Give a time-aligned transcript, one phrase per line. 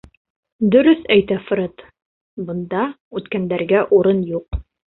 [0.75, 1.85] —Дөрөҫ әйтә Фред,
[2.49, 2.89] бында
[3.21, 4.63] үткәндәргә урын юҡ.